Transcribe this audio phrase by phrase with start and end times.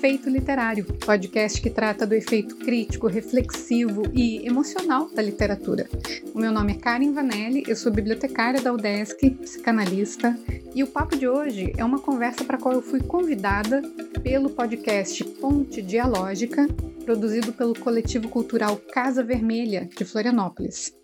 [0.00, 5.86] Efeito Literário, podcast que trata do efeito crítico, reflexivo e emocional da literatura.
[6.34, 10.34] O meu nome é Karen Vanelli, eu sou bibliotecária da UDESC, psicanalista,
[10.74, 13.82] e o papo de hoje é uma conversa para a qual eu fui convidada
[14.22, 16.66] pelo podcast Ponte Dialógica,
[17.04, 20.96] produzido pelo coletivo cultural Casa Vermelha, de Florianópolis.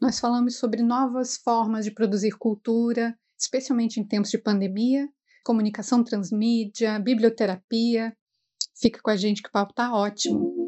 [0.00, 5.06] Nós falamos sobre novas formas de produzir cultura, especialmente em tempos de pandemia,
[5.44, 8.16] comunicação transmídia, biblioterapia.
[8.82, 10.61] Fica com a gente que o papo tá ótimo.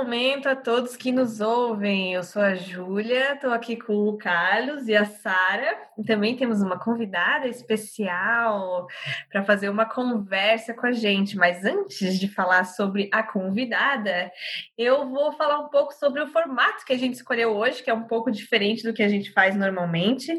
[0.00, 2.14] Momento a todos que nos ouvem.
[2.14, 5.76] Eu sou a Júlia, estou aqui com o Carlos e a Sara.
[6.06, 8.86] Também temos uma convidada especial
[9.30, 11.36] para fazer uma conversa com a gente.
[11.36, 14.32] Mas antes de falar sobre a convidada,
[14.78, 17.94] eu vou falar um pouco sobre o formato que a gente escolheu hoje, que é
[17.94, 20.32] um pouco diferente do que a gente faz normalmente.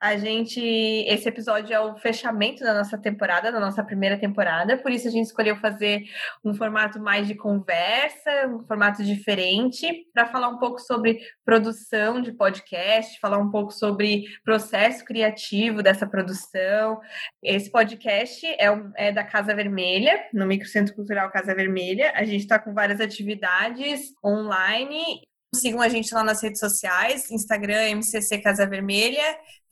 [0.00, 0.60] A gente,
[1.06, 5.10] esse episódio é o fechamento da nossa temporada, da nossa primeira temporada, por isso a
[5.12, 6.02] gente escolheu fazer
[6.44, 12.32] um formato mais de conversa um formato diferente, para falar um pouco sobre produção de
[12.32, 17.00] podcast, falar um pouco sobre processo criativo dessa produção.
[17.42, 18.66] Esse podcast é,
[18.96, 22.12] é da Casa Vermelha, no Microcentro Cultural Casa Vermelha.
[22.14, 25.22] A gente está com várias atividades online
[25.54, 29.22] Sigam a gente lá nas redes sociais, Instagram, MCC Casa Vermelha,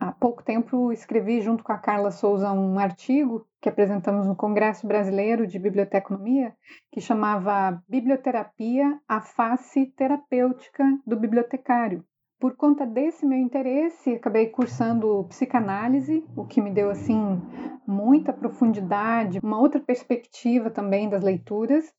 [0.00, 4.86] Há pouco tempo escrevi junto com a Carla Souza um artigo que apresentamos no Congresso
[4.86, 6.56] Brasileiro de Biblioteconomia,
[6.90, 12.02] que chamava Biblioterapia, a face terapêutica do bibliotecário.
[12.40, 17.38] Por conta desse meu interesse, acabei cursando psicanálise, o que me deu assim
[17.86, 21.92] muita profundidade, uma outra perspectiva também das leituras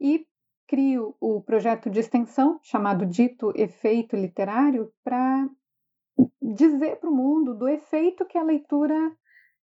[0.00, 0.24] e
[0.66, 5.46] crio o projeto de extensão chamado Dito Efeito Literário para
[6.40, 9.12] dizer para o mundo do efeito que a leitura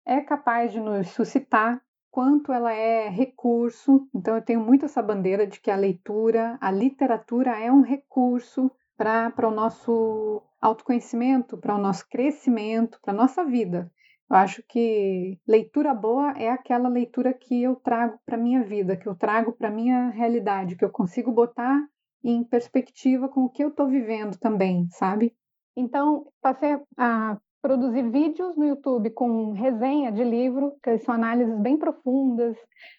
[0.05, 4.07] é capaz de nos suscitar, quanto ela é recurso.
[4.15, 8.71] Então, eu tenho muito essa bandeira de que a leitura, a literatura é um recurso
[8.97, 13.91] para o nosso autoconhecimento, para o nosso crescimento, para a nossa vida.
[14.29, 18.95] Eu acho que leitura boa é aquela leitura que eu trago para a minha vida,
[18.95, 21.79] que eu trago para a minha realidade, que eu consigo botar
[22.23, 25.35] em perspectiva com o que eu estou vivendo também, sabe?
[25.75, 31.75] Então, passei a produzir vídeos no YouTube com resenha de livro, que são análises bem
[31.77, 32.55] profundas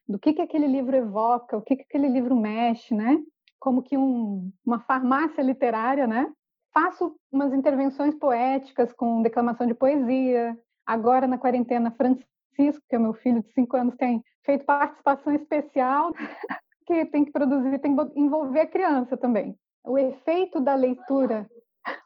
[0.09, 3.17] do que, que aquele livro evoca, o que, que aquele livro mexe, né?
[3.61, 6.31] Como que um, uma farmácia literária, né?
[6.75, 10.59] Faço umas intervenções poéticas com declamação de poesia.
[10.85, 16.13] Agora, na quarentena, Francisco, que é meu filho de cinco anos, tem feito participação especial,
[16.87, 19.57] que tem que produzir, tem que envolver a criança também.
[19.85, 21.49] O efeito da leitura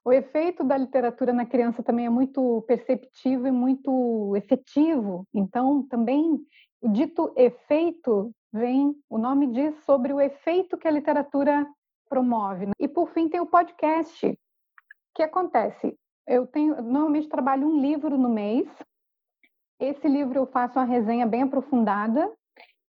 [0.05, 5.27] o efeito da literatura na criança também é muito perceptivo e muito efetivo.
[5.35, 6.41] Então, também
[6.81, 11.67] o dito efeito vem, o nome diz sobre o efeito que a literatura
[12.09, 12.67] promove.
[12.67, 12.73] Né?
[12.79, 14.27] E por fim tem o podcast.
[14.27, 14.37] O
[15.15, 15.97] que acontece?
[16.27, 18.69] Eu tenho, normalmente trabalho um livro no mês.
[19.79, 22.31] Esse livro eu faço uma resenha bem aprofundada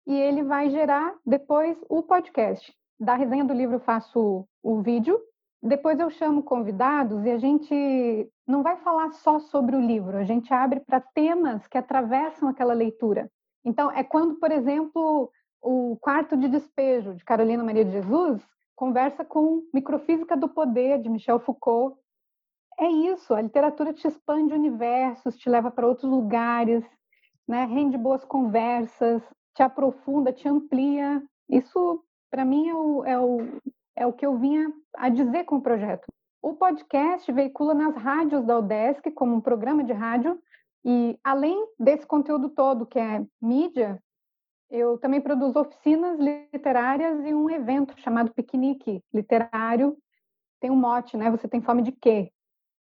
[0.08, 2.74] e ele vai gerar depois o podcast.
[3.00, 5.22] Da resenha do livro eu faço o vídeo
[5.62, 10.24] depois eu chamo convidados e a gente não vai falar só sobre o livro, a
[10.24, 13.30] gente abre para temas que atravessam aquela leitura.
[13.64, 18.42] Então, é quando, por exemplo, o Quarto de Despejo, de Carolina Maria de Jesus,
[18.76, 22.00] conversa com Microfísica do Poder, de Michel Foucault.
[22.80, 26.86] É isso, a literatura te expande universos, te leva para outros lugares,
[27.46, 27.66] né?
[27.66, 29.22] rende boas conversas,
[29.54, 31.22] te aprofunda, te amplia.
[31.50, 32.02] Isso,
[32.32, 33.60] para mim, é o, é, o,
[34.00, 36.07] é o que eu vinha a dizer com o projeto.
[36.42, 40.40] O podcast veicula nas rádios da UDESC como um programa de rádio,
[40.86, 44.01] e além desse conteúdo todo, que é mídia,
[44.69, 49.98] eu também produzo oficinas literárias e um evento chamado Piquenique Literário.
[50.62, 51.30] Tem um mote, né?
[51.30, 52.31] Você tem fome de quê?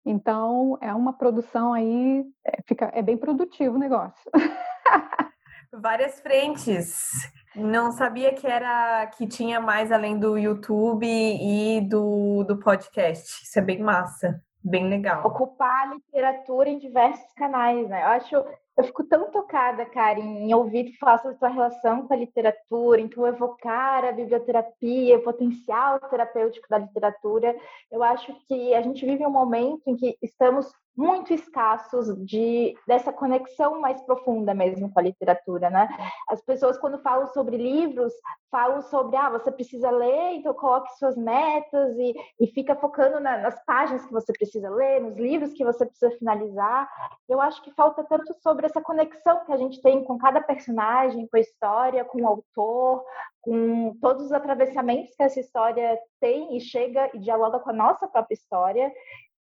[0.04, 4.30] Então, é uma produção aí, é, fica, é bem produtivo o negócio.
[5.80, 7.10] Várias frentes.
[7.54, 13.42] Não sabia que era que tinha mais além do YouTube e do, do podcast.
[13.42, 15.26] Isso é bem massa, bem legal.
[15.26, 18.02] Ocupar a literatura em diversos canais, né?
[18.02, 18.44] Eu acho
[18.76, 23.00] eu fico tão tocada, Karen, em ouvir tu falar sobre tua relação com a literatura,
[23.00, 27.56] em tu evocar a biblioterapia, o potencial terapêutico da literatura.
[27.88, 33.12] Eu acho que a gente vive um momento em que estamos muito escassos de dessa
[33.12, 35.88] conexão mais profunda mesmo com a literatura, né?
[36.28, 38.12] As pessoas quando falam sobre livros
[38.50, 43.38] falam sobre ah você precisa ler, então coloque suas metas e, e fica focando na,
[43.38, 46.88] nas páginas que você precisa ler, nos livros que você precisa finalizar.
[47.28, 51.26] Eu acho que falta tanto sobre essa conexão que a gente tem com cada personagem,
[51.26, 53.04] com a história, com o autor,
[53.40, 58.06] com todos os atravessamentos que essa história tem e chega e dialoga com a nossa
[58.06, 58.92] própria história.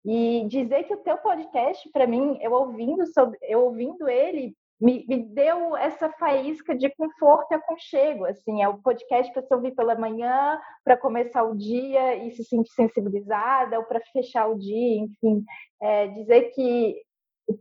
[0.05, 5.05] E dizer que o teu podcast, para mim, eu ouvindo sobre, eu ouvindo ele, me,
[5.07, 8.25] me, deu essa faísca de conforto e aconchego.
[8.25, 12.43] Assim, é o podcast para se ouvir pela manhã, para começar o dia e se
[12.43, 15.45] sentir sensibilizada, ou para fechar o dia, enfim.
[15.81, 17.01] É, dizer que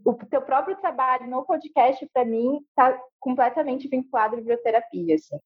[0.05, 5.15] o teu próprio trabalho no podcast, para mim, está completamente vinculado à biblioterapia.
[5.15, 5.39] Assim.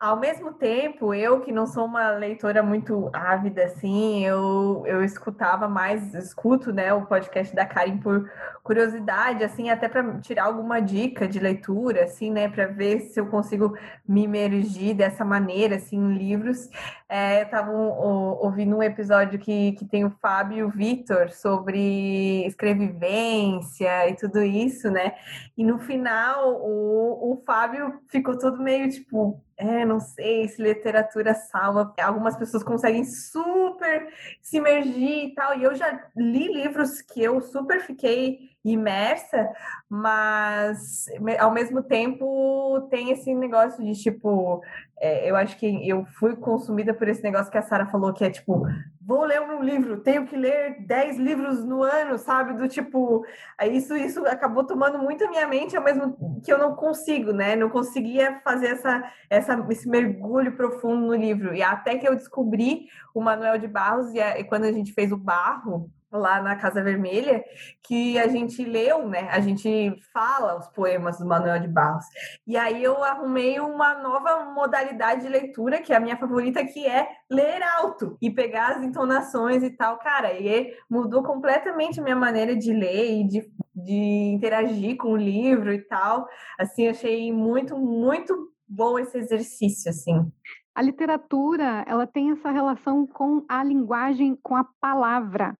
[0.00, 5.68] Ao mesmo tempo, eu que não sou uma leitora muito ávida, assim, eu, eu escutava
[5.68, 8.26] mais, escuto, né, o podcast da Karen por
[8.62, 13.26] curiosidade, assim, até para tirar alguma dica de leitura, assim, né, para ver se eu
[13.26, 13.76] consigo
[14.08, 16.70] me imergir dessa maneira, assim, em livros.
[17.06, 22.46] É, eu estava ouvindo um episódio que, que tem o Fábio e o Vitor sobre
[22.46, 25.12] escrevivência e tudo isso, né,
[25.58, 31.34] e no final o, o Fábio ficou todo meio, tipo, é, não sei se literatura
[31.34, 31.92] salva.
[32.02, 34.08] Algumas pessoas conseguem super
[34.40, 35.56] se imergir e tal.
[35.58, 39.50] E eu já li livros que eu super fiquei imersa,
[39.88, 41.06] mas
[41.38, 44.62] ao mesmo tempo tem esse negócio de tipo,
[44.98, 48.24] é, eu acho que eu fui consumida por esse negócio que a Sara falou, que
[48.24, 48.66] é tipo,
[49.10, 52.54] vou ler um livro, tenho que ler 10 livros no ano, sabe?
[52.54, 53.26] Do tipo,
[53.68, 57.56] isso, isso acabou tomando muito a minha mente, ao mesmo que eu não consigo, né?
[57.56, 61.52] Não conseguia fazer essa, essa, esse mergulho profundo no livro.
[61.52, 64.92] E até que eu descobri o Manuel de Barros, e, a, e quando a gente
[64.92, 67.44] fez o barro, lá na Casa Vermelha,
[67.82, 69.28] que a gente leu, né?
[69.30, 72.04] A gente fala os poemas do Manuel de Barros.
[72.46, 76.86] E aí eu arrumei uma nova modalidade de leitura, que é a minha favorita, que
[76.86, 79.98] é ler alto e pegar as entonações e tal.
[79.98, 85.16] Cara, e mudou completamente a minha maneira de ler e de, de interagir com o
[85.16, 86.26] livro e tal.
[86.58, 90.30] Assim, achei muito, muito bom esse exercício, assim.
[90.74, 95.54] A literatura, ela tem essa relação com a linguagem, com a palavra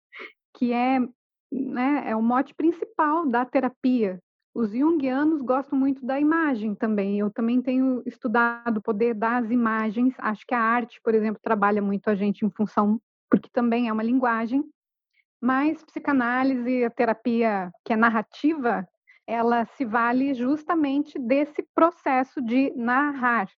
[0.60, 1.00] que é,
[1.50, 4.20] né, é o mote principal da terapia.
[4.54, 7.18] Os junguianos gostam muito da imagem também.
[7.18, 10.12] Eu também tenho estudado o poder das imagens.
[10.18, 13.00] Acho que a arte, por exemplo, trabalha muito a gente em função,
[13.30, 14.62] porque também é uma linguagem.
[15.40, 18.86] Mas psicanálise, a terapia que é narrativa,
[19.26, 23.48] ela se vale justamente desse processo de narrar.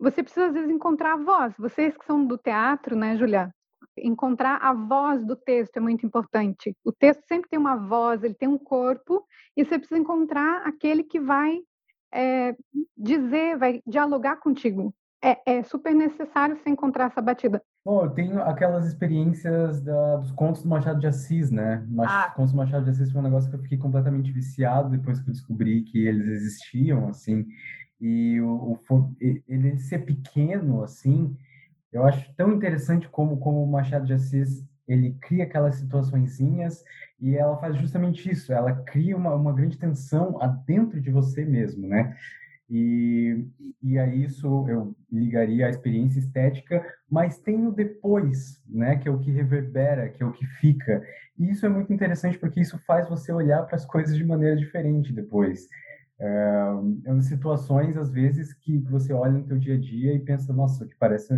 [0.00, 1.54] Você precisa, às vezes, encontrar a voz.
[1.56, 3.54] Vocês que são do teatro, né, Julia?
[4.02, 6.76] Encontrar a voz do texto é muito importante.
[6.84, 9.24] O texto sempre tem uma voz, ele tem um corpo,
[9.56, 11.60] e você precisa encontrar aquele que vai
[12.12, 12.56] é,
[12.96, 14.94] dizer, vai dialogar contigo.
[15.22, 17.62] É, é, super necessário você encontrar essa batida.
[17.84, 21.86] Bom, eu tenho aquelas experiências da, dos contos do Machado de Assis, né?
[21.88, 22.30] Mach, ah.
[22.30, 25.28] Contos do Machado de Assis foi um negócio que eu fiquei completamente viciado depois que
[25.28, 27.46] eu descobri que eles existiam, assim.
[28.00, 31.36] E o, o ele ser pequeno, assim,
[31.92, 36.84] eu acho tão interessante como, como o Machado de Assis ele cria aquelas situaçõezinhas
[37.20, 41.86] e ela faz justamente isso, ela cria uma, uma grande tensão dentro de você mesmo,
[41.86, 42.16] né?
[42.68, 43.46] E,
[43.82, 48.96] e a isso eu ligaria a experiência estética, mas tem o depois, né?
[48.96, 51.02] Que é o que reverbera, que é o que fica.
[51.38, 54.56] E isso é muito interessante porque isso faz você olhar para as coisas de maneira
[54.56, 55.68] diferente depois.
[56.18, 60.86] É situações, às vezes, que você olha no teu dia a dia e pensa, nossa,
[60.86, 61.32] que parece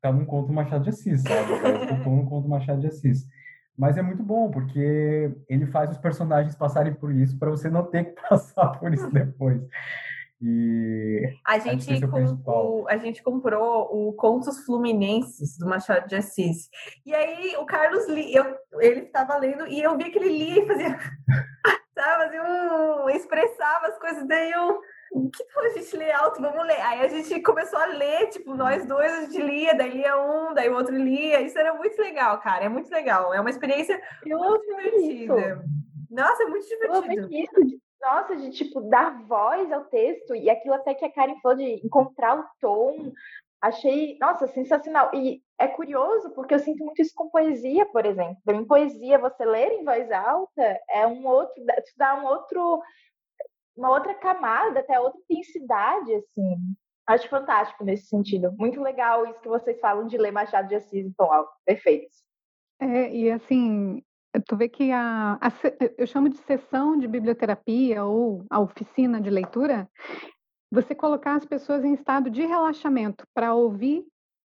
[0.00, 1.52] tá num conto Machado de Assis, sabe?
[1.52, 3.26] Eu tô num conto Machado de Assis.
[3.76, 7.84] Mas é muito bom, porque ele faz os personagens passarem por isso para você não
[7.84, 9.62] ter que passar por isso depois.
[10.42, 16.70] E a gente, é com, a gente comprou o Contos Fluminenses do Machado de Assis.
[17.04, 20.62] E aí o Carlos li, eu, ele estava lendo e eu vi que ele lia
[20.62, 20.98] e fazia,
[21.94, 24.80] sabe, fazia um, expressava as coisas, daí eu
[25.10, 26.40] que tal a gente ler alto?
[26.40, 26.80] Vamos ler.
[26.80, 30.54] Aí a gente começou a ler, tipo, nós dois a gente lia, daí lia um,
[30.54, 31.40] daí o outro lia.
[31.40, 32.64] Isso era muito legal, cara.
[32.64, 33.34] É muito legal.
[33.34, 35.40] É uma experiência eu muito divertida.
[35.40, 35.62] Isso.
[36.10, 37.22] Nossa, é muito divertido.
[37.22, 41.38] Eu isso nossa, de tipo dar voz ao texto e aquilo até que a Karen
[41.42, 43.12] falou de encontrar o tom,
[43.60, 45.10] achei, nossa, sensacional.
[45.14, 48.38] E é curioso porque eu sinto muito isso com poesia, por exemplo.
[48.48, 51.62] Em poesia, você ler em voz alta é um outro,
[51.96, 52.80] dá um outro,
[53.80, 56.56] uma outra camada, até outra intensidade, assim.
[57.06, 58.52] Acho fantástico nesse sentido.
[58.58, 61.50] Muito legal isso que vocês falam de ler Machado de Assis em tom alto.
[61.64, 62.22] Perfeitos.
[62.78, 64.02] É, e assim,
[64.46, 65.52] Tu vê que a, a,
[65.98, 69.88] eu chamo de sessão de biblioterapia ou a oficina de leitura,
[70.70, 74.06] você colocar as pessoas em estado de relaxamento para ouvir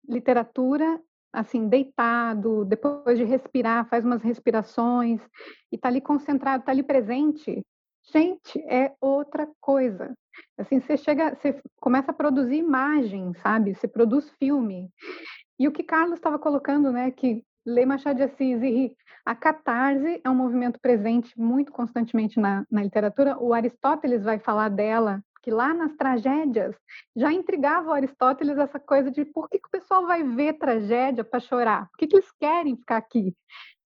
[0.06, 1.00] literatura,
[1.32, 5.22] assim, deitado, depois de respirar, faz umas respirações
[5.70, 7.64] e tá ali concentrado, tá ali presente.
[8.10, 10.12] Gente, é outra coisa.
[10.58, 13.74] Assim, você chega, você começa a produzir imagem, sabe?
[13.74, 14.90] Você produz filme.
[15.58, 18.96] E o que Carlos estava colocando, né, que ler Machado de Assis e.
[19.24, 23.38] A catarse é um movimento presente muito constantemente na, na literatura.
[23.38, 26.74] O Aristóteles vai falar dela, que lá nas tragédias
[27.14, 31.22] já intrigava o Aristóteles essa coisa de por que, que o pessoal vai ver tragédia
[31.22, 31.88] para chorar?
[31.90, 33.32] Por que, que eles querem ficar aqui?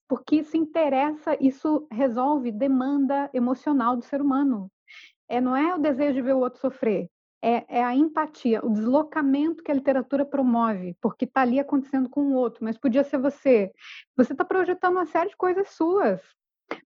[0.08, 4.70] Porque isso interessa, isso resolve demanda emocional do ser humano.
[5.28, 7.10] É, não é o desejo de ver o outro sofrer,
[7.42, 12.22] é, é, a empatia, o deslocamento que a literatura promove, porque está ali acontecendo com
[12.22, 13.70] o outro, mas podia ser você.
[14.16, 16.20] Você está projetando uma série de coisas suas.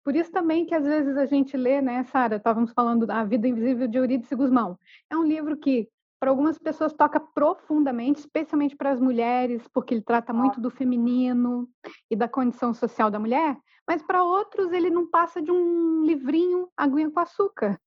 [0.04, 2.36] Por isso também que às vezes a gente lê, né, Sara?
[2.36, 4.78] Estávamos falando da Vida Invisível de Eurídice Guzmão.
[5.08, 5.88] É um livro que
[6.20, 11.68] para algumas pessoas toca profundamente, especialmente para as mulheres, porque ele trata muito do feminino
[12.10, 13.56] e da condição social da mulher,
[13.88, 17.80] mas para outros ele não passa de um livrinho aguinha com açúcar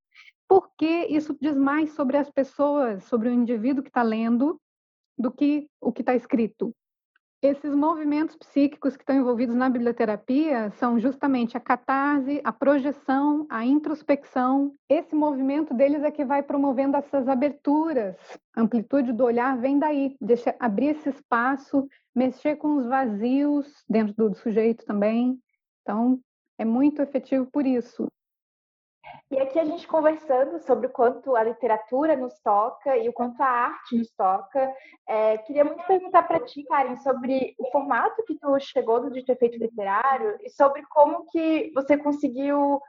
[0.53, 4.61] porque isso diz mais sobre as pessoas, sobre o indivíduo que está lendo,
[5.17, 6.75] do que o que está escrito.
[7.43, 13.65] Esses movimentos psíquicos que estão envolvidos na biblioterapia são justamente a catarse, a projeção, a
[13.65, 14.73] introspecção.
[14.87, 18.15] Esse movimento deles é que vai promovendo essas aberturas.
[18.55, 21.85] A amplitude do olhar vem daí, deixa abrir esse espaço,
[22.15, 25.37] mexer com os vazios dentro do sujeito também.
[25.81, 26.21] Então,
[26.57, 28.07] é muito efetivo por isso.
[29.29, 33.41] E aqui a gente conversando sobre o quanto a literatura nos toca e o quanto
[33.41, 34.73] a arte nos toca,
[35.07, 39.31] é, queria muito perguntar para ti, Karen, sobre o formato que tu chegou do Dito
[39.31, 42.79] Efeito Literário e sobre como que você conseguiu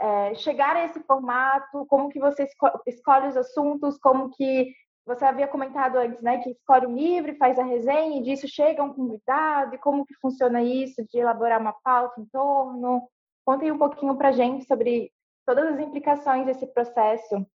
[0.00, 4.72] é, chegar a esse formato, como que você esco escolhe os assuntos, como que
[5.04, 8.82] você havia comentado antes, né, que escolhe um livro, faz a resenha e disso chega
[8.82, 13.08] um convidado, e como que funciona isso, de elaborar uma pauta em torno.
[13.44, 15.10] Contem um pouquinho para gente sobre
[15.48, 17.46] todas as implicações desse processo.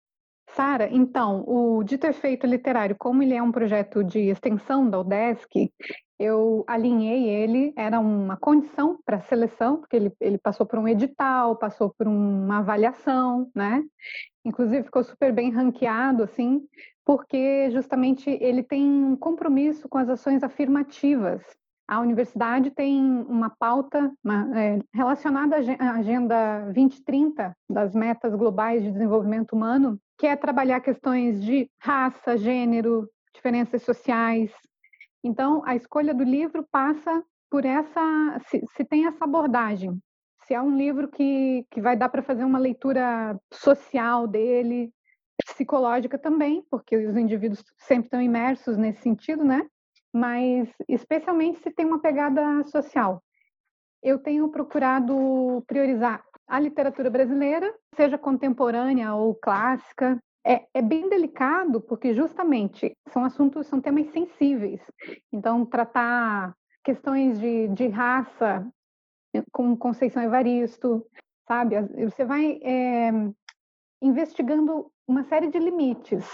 [0.55, 5.71] Sara, então, o Dito Efeito Literário, como ele é um projeto de extensão da UDESC,
[6.19, 11.57] eu alinhei ele, era uma condição para seleção, porque ele, ele passou por um edital,
[11.57, 13.83] passou por uma avaliação, né?
[14.43, 16.63] Inclusive ficou super bem ranqueado, assim,
[17.05, 21.43] porque justamente ele tem um compromisso com as ações afirmativas
[21.87, 28.91] a universidade tem uma pauta uma, é, relacionada à Agenda 2030 das metas globais de
[28.91, 34.51] desenvolvimento humano, que é trabalhar questões de raça, gênero, diferenças sociais.
[35.25, 40.01] Então, a escolha do livro passa por essa, se, se tem essa abordagem,
[40.47, 44.93] se é um livro que, que vai dar para fazer uma leitura social dele,
[45.45, 49.67] psicológica também, porque os indivíduos sempre estão imersos nesse sentido, né?
[50.13, 53.23] Mas especialmente se tem uma pegada social.
[54.03, 60.23] Eu tenho procurado priorizar a literatura brasileira, seja contemporânea ou clássica.
[60.45, 64.81] É, é, bem delicado porque justamente são assuntos, são temas sensíveis.
[65.33, 66.53] Então, tratar
[66.85, 68.69] questões de, de raça
[69.53, 71.07] com Conceição Evaristo,
[71.47, 71.77] sabe?
[72.05, 73.11] Você vai é,
[74.03, 76.27] investigando uma série de limites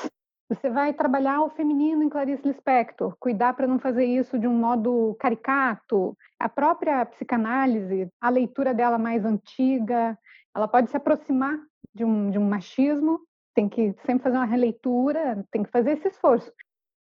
[0.48, 4.54] você vai trabalhar o feminino em Clarice Lispector, cuidar para não fazer isso de um
[4.54, 6.16] modo caricato.
[6.38, 10.18] A própria psicanálise, a leitura dela mais antiga,
[10.56, 11.58] ela pode se aproximar
[11.94, 13.20] de um, de um machismo,
[13.54, 16.50] tem que sempre fazer uma releitura, tem que fazer esse esforço.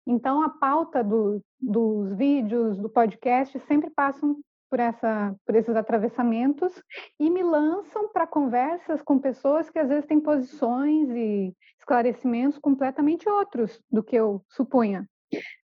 [0.05, 4.37] Então, a pauta do, dos vídeos, do podcast, sempre passam
[4.71, 6.81] por, essa, por esses atravessamentos
[7.19, 13.27] e me lançam para conversas com pessoas que às vezes têm posições e esclarecimentos completamente
[13.27, 15.05] outros do que eu supunha.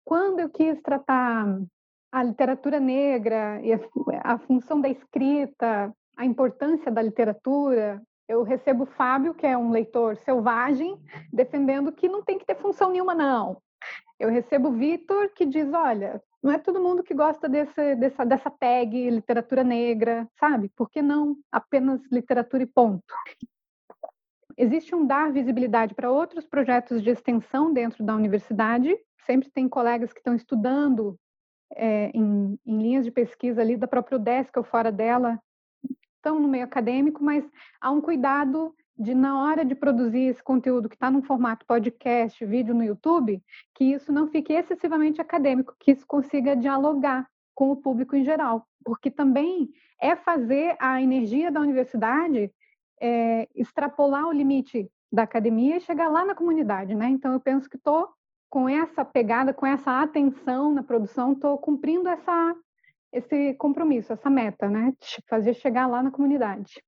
[0.03, 1.45] Quando eu quis tratar
[2.11, 3.79] a literatura negra e a,
[4.23, 9.69] a função da escrita, a importância da literatura, eu recebo o Fábio, que é um
[9.69, 10.97] leitor selvagem,
[11.31, 13.61] defendendo que não tem que ter função nenhuma, não.
[14.19, 18.23] Eu recebo o Vitor, que diz: olha, não é todo mundo que gosta desse, dessa,
[18.23, 20.69] dessa tag literatura negra, sabe?
[20.75, 23.03] Por que não apenas literatura e ponto?
[24.55, 28.95] Existe um dar visibilidade para outros projetos de extensão dentro da universidade.
[29.25, 31.17] Sempre tem colegas que estão estudando
[31.73, 35.39] é, em, em, linhas de pesquisa ali da própria UDESC ou fora dela,
[36.15, 37.43] estão no meio acadêmico, mas
[37.81, 42.43] há um cuidado de, na hora de produzir esse conteúdo que está num formato podcast,
[42.45, 47.75] vídeo no YouTube, que isso não fique excessivamente acadêmico, que isso consiga dialogar com o
[47.75, 52.51] público em geral, porque também é fazer a energia da universidade
[53.01, 57.07] é, extrapolar o limite da academia e chegar lá na comunidade, né?
[57.09, 58.09] Então eu penso que estou
[58.49, 62.55] com essa pegada, com essa atenção na produção, estou cumprindo essa
[63.11, 64.93] esse compromisso, essa meta, né?
[64.99, 66.81] De fazer chegar lá na comunidade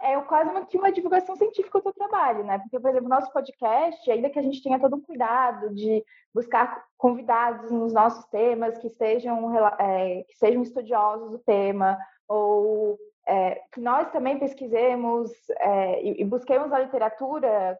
[0.00, 2.58] é quase uma, uma divulgação científica do teu trabalho, né?
[2.58, 6.84] Porque, por exemplo, nosso podcast, ainda que a gente tenha todo um cuidado de buscar
[6.98, 11.98] convidados nos nossos temas que sejam, é, que sejam estudiosos do tema,
[12.28, 17.78] ou é, que nós também pesquisemos é, e, e busquemos a literatura,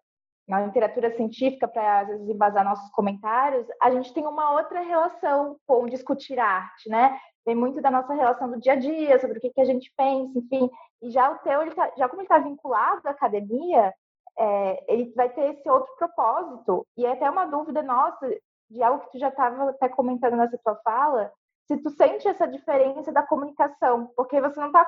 [0.49, 5.57] na literatura científica, para às vezes embasar nossos comentários, a gente tem uma outra relação
[5.67, 7.19] com discutir arte, né?
[7.47, 9.93] Vem muito da nossa relação do dia a dia, sobre o que, que a gente
[9.97, 10.69] pensa, enfim.
[11.01, 13.95] E já o teu, ele tá, já como ele está vinculado à academia,
[14.39, 16.87] é, ele vai ter esse outro propósito.
[16.97, 18.29] E é até uma dúvida nossa,
[18.69, 21.33] de algo que tu já estava até comentando nessa tua fala,
[21.69, 24.87] se tu sente essa diferença da comunicação, porque você não está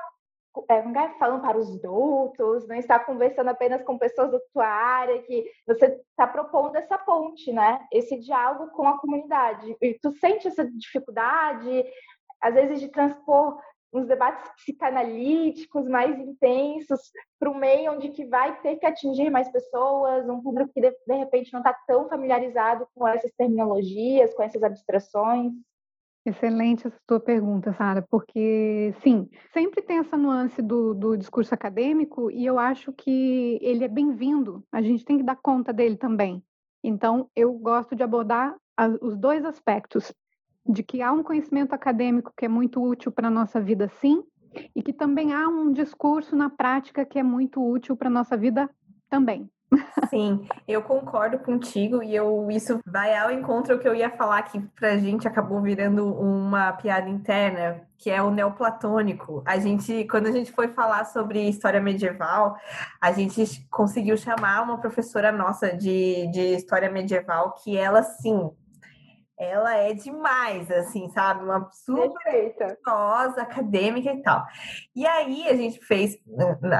[0.67, 4.65] é, não é falando para os adultos, não está conversando apenas com pessoas da tua
[4.65, 7.85] área, que você está propondo essa ponte, né?
[7.91, 9.77] Esse diálogo com a comunidade.
[9.79, 11.85] E tu sente essa dificuldade?
[12.41, 13.59] Às vezes, de transpor
[13.91, 16.99] uns debates psicanalíticos mais intensos
[17.39, 20.91] para um meio onde que vai ter que atingir mais pessoas, um público que de,
[20.91, 25.53] de repente não está tão familiarizado com essas terminologias, com essas abstrações.
[26.25, 32.29] Excelente essa tua pergunta, Sara, porque sim, sempre tem essa nuance do, do discurso acadêmico
[32.29, 34.63] e eu acho que ele é bem-vindo.
[34.71, 36.43] A gente tem que dar conta dele também.
[36.83, 38.55] Então, eu gosto de abordar
[39.01, 40.13] os dois aspectos
[40.65, 44.23] de que há um conhecimento acadêmico que é muito útil para a nossa vida, sim,
[44.75, 48.35] e que também há um discurso na prática que é muito útil para a nossa
[48.35, 48.69] vida
[49.09, 49.49] também.
[50.09, 54.59] Sim, eu concordo contigo e eu isso vai ao encontro que eu ia falar que
[54.75, 59.43] pra gente acabou virando uma piada interna, que é o neoplatônico.
[59.45, 62.57] A gente, quando a gente foi falar sobre história medieval,
[62.99, 68.49] a gente conseguiu chamar uma professora nossa de, de história medieval que ela sim
[69.39, 71.45] ela é demais, assim, sabe?
[71.45, 74.45] Uma super gostosa, acadêmica e tal.
[74.93, 76.17] E aí a gente fez,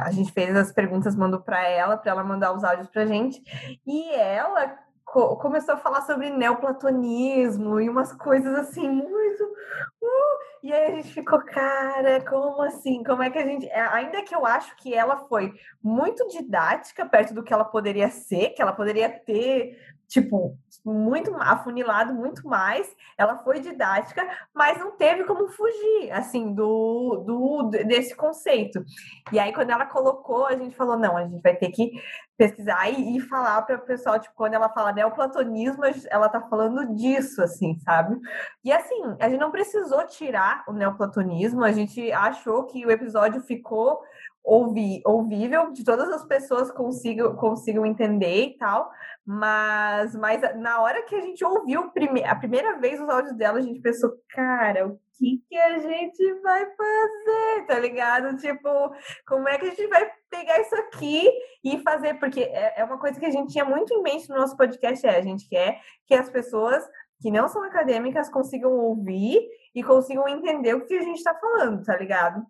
[0.04, 3.42] a gente fez as perguntas, mandou para ela, para ela mandar os áudios pra gente,
[3.88, 10.92] e ela começou a falar sobre neoplatonismo e umas coisas assim muito uh, e aí
[10.92, 13.04] a gente ficou cara como assim?
[13.04, 17.08] Como é que a gente é, ainda que eu acho que ela foi muito didática
[17.08, 22.94] perto do que ela poderia ser que ela poderia ter tipo, muito afunilado muito mais.
[23.18, 28.84] Ela foi didática, mas não teve como fugir, assim, do, do desse conceito.
[29.32, 31.92] E aí, quando ela colocou, a gente falou: não, a gente vai ter que
[32.36, 36.96] pesquisar e, e falar para o pessoal, tipo, quando ela fala neoplatonismo, ela tá falando
[36.96, 38.18] disso, assim, sabe?
[38.64, 43.42] E assim, a gente não precisou tirar o neoplatonismo, a gente achou que o episódio
[43.42, 44.02] ficou
[44.50, 48.90] ouvi, ouvível, de todas as pessoas consigam, consigam entender e tal,
[49.26, 53.60] mas, mas na hora que a gente ouviu prime a primeira vez os áudios dela,
[53.60, 58.36] a gente pensou, cara, o que, que a gente vai fazer, tá ligado?
[58.38, 58.92] Tipo,
[59.28, 61.30] como é que a gente vai pegar isso aqui
[61.64, 62.16] e fazer?
[62.16, 65.06] Porque é, é uma coisa que a gente tinha muito em mente no nosso podcast,
[65.06, 66.84] é, a gente quer que as pessoas
[67.22, 69.40] que não são acadêmicas consigam ouvir
[69.76, 72.44] e consigam entender o que a gente está falando, tá ligado?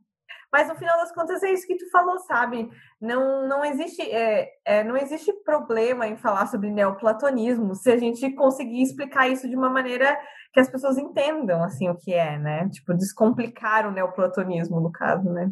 [0.51, 2.69] Mas no final das contas é isso que tu falou, sabe?
[2.99, 8.31] Não, não, existe, é, é, não existe problema em falar sobre neoplatonismo se a gente
[8.33, 10.17] conseguir explicar isso de uma maneira
[10.51, 12.67] que as pessoas entendam assim o que é, né?
[12.69, 15.51] Tipo, descomplicar o neoplatonismo, no caso, né?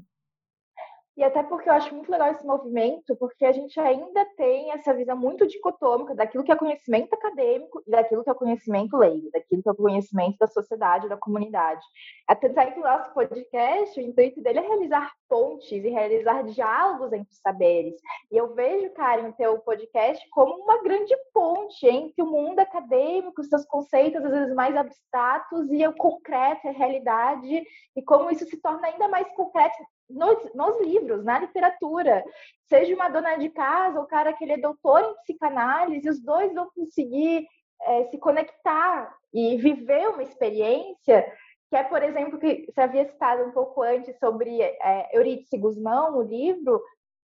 [1.18, 4.94] E até porque eu acho muito legal esse movimento, porque a gente ainda tem essa
[4.94, 9.64] visão muito dicotômica daquilo que é conhecimento acadêmico e daquilo que é conhecimento leigo, daquilo
[9.64, 11.82] que é conhecimento da sociedade, da comunidade.
[12.28, 17.32] Até que o nosso podcast, o intuito dele é realizar pontes e realizar diálogos entre
[17.32, 17.96] os saberes.
[18.32, 23.44] E eu vejo, Karen, o teu podcast como uma grande ponte entre o mundo acadêmico,
[23.44, 27.64] seus conceitos às vezes mais abstratos, e o concreto, a realidade,
[27.96, 29.78] e como isso se torna ainda mais concreto
[30.10, 32.24] nos, nos, livros, na literatura.
[32.68, 36.54] Seja uma dona de casa, o cara que ele é doutor em psicanálise, os dois
[36.54, 37.48] vão conseguir
[37.82, 41.26] é, se conectar e viver uma experiência
[41.70, 46.18] que é, por exemplo, que você havia citado um pouco antes sobre é, Eurídice Guzmão,
[46.18, 46.82] o livro,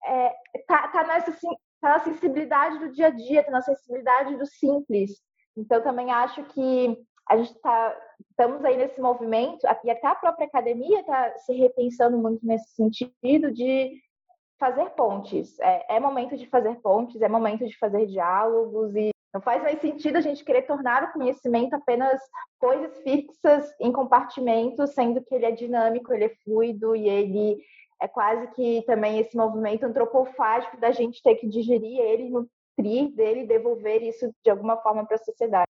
[0.05, 0.35] é,
[0.67, 1.31] tá, tá, nessa,
[1.79, 5.21] tá na sensibilidade do dia a dia, tá na sensibilidade do simples.
[5.55, 6.97] Então, também acho que
[7.29, 7.97] a gente está
[8.29, 13.51] estamos aí nesse movimento e até a própria academia está se repensando muito nesse sentido
[13.51, 14.01] de
[14.59, 15.59] fazer pontes.
[15.59, 19.81] É, é, momento de fazer pontes, é momento de fazer diálogos e não faz mais
[19.81, 22.21] sentido a gente querer tornar o conhecimento apenas
[22.57, 27.57] coisas fixas em compartimentos, sendo que ele é dinâmico, ele é fluido e ele
[28.01, 33.45] é quase que também esse movimento antropofágico da gente ter que digerir ele, nutrir dele,
[33.45, 35.67] devolver isso de alguma forma para a sociedade.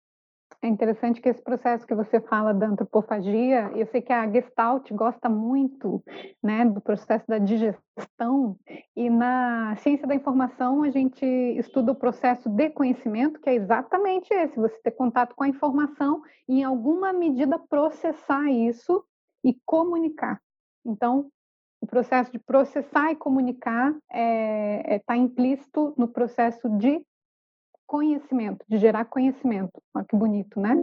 [0.60, 4.90] É interessante que esse processo que você fala da antropofagia, eu sei que a Gestalt
[4.92, 6.02] gosta muito
[6.42, 8.58] né, do processo da digestão,
[8.96, 14.34] e na ciência da informação a gente estuda o processo de conhecimento, que é exatamente
[14.34, 19.04] esse: você ter contato com a informação e, em alguma medida, processar isso
[19.44, 20.40] e comunicar.
[20.84, 21.30] Então,
[21.80, 27.00] o processo de processar e comunicar está é, é, tá implícito no processo de
[27.88, 29.82] conhecimento, de gerar conhecimento.
[29.94, 30.76] Olha que bonito, né?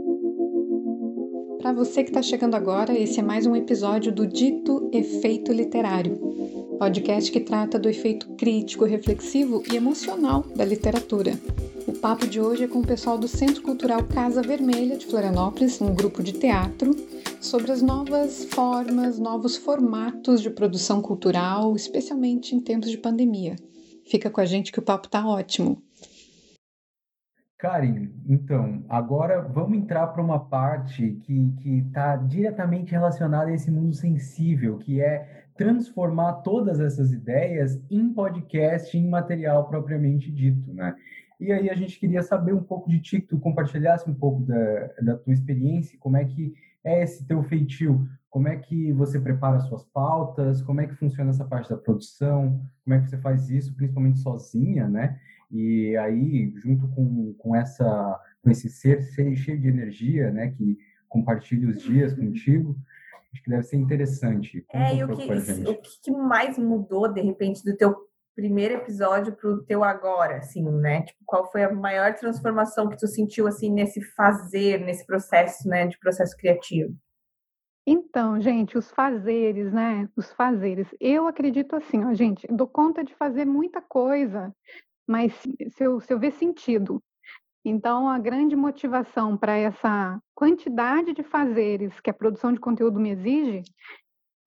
[1.59, 6.17] Para você que está chegando agora, esse é mais um episódio do Dito Efeito Literário,
[6.79, 11.33] podcast que trata do efeito crítico, reflexivo e emocional da literatura.
[11.87, 15.79] O papo de hoje é com o pessoal do Centro Cultural Casa Vermelha de Florianópolis,
[15.79, 16.91] um grupo de teatro,
[17.39, 23.55] sobre as novas formas, novos formatos de produção cultural, especialmente em tempos de pandemia.
[24.03, 25.84] Fica com a gente que o papo tá ótimo.
[27.57, 33.93] Karen, então, agora vamos entrar para uma parte que está diretamente relacionada a esse mundo
[33.93, 40.95] sensível, que é transformar todas essas ideias em podcast, em material propriamente dito, né?
[41.39, 44.41] E aí a gente queria saber um pouco de ti, que tu compartilhasse um pouco
[44.43, 49.19] da, da tua experiência, como é que é esse teu feitio, como é que você
[49.19, 53.17] prepara suas pautas, como é que funciona essa parte da produção, como é que você
[53.17, 55.17] faz isso, principalmente sozinha, né?
[55.51, 60.77] E aí, junto com, com, essa, com esse ser cheio de energia, né, que
[61.07, 62.75] compartilha os dias contigo,
[63.31, 64.61] acho que deve ser interessante.
[64.67, 67.95] Conta é, e o que, o que mais mudou, de repente, do teu
[68.35, 71.03] primeiro episódio para o teu agora, assim, né?
[71.03, 75.87] Tipo, qual foi a maior transformação que tu sentiu, assim, nesse fazer, nesse processo, né,
[75.87, 76.93] de processo criativo?
[77.87, 80.09] Então, gente, os fazeres, né?
[80.15, 80.87] Os fazeres.
[80.99, 84.53] Eu acredito assim, ó, gente, dou conta de fazer muita coisa,
[85.07, 87.01] mas se eu, se eu ver sentido.
[87.63, 93.09] Então, a grande motivação para essa quantidade de fazeres que a produção de conteúdo me
[93.09, 93.63] exige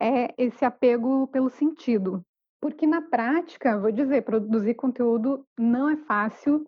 [0.01, 2.25] é esse apego pelo sentido.
[2.61, 6.65] Porque na prática, vou dizer, produzir conteúdo não é fácil.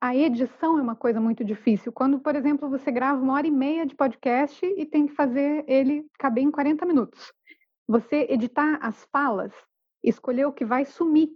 [0.00, 1.92] A edição é uma coisa muito difícil.
[1.92, 5.64] Quando, por exemplo, você grava uma hora e meia de podcast e tem que fazer
[5.66, 7.32] ele caber em 40 minutos.
[7.88, 9.52] Você editar as falas,
[10.02, 11.30] escolher o que vai sumir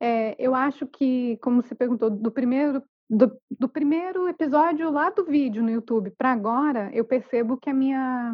[0.00, 5.24] é, eu acho que, como você perguntou, do primeiro, do, do primeiro episódio lá do
[5.24, 8.32] vídeo no YouTube para agora, eu percebo que a minha